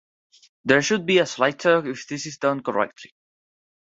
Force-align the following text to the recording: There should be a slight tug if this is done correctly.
There 0.65 0.81
should 0.81 1.05
be 1.05 1.19
a 1.19 1.27
slight 1.27 1.59
tug 1.59 1.87
if 1.87 2.07
this 2.07 2.25
is 2.25 2.39
done 2.39 2.63
correctly. 2.63 3.13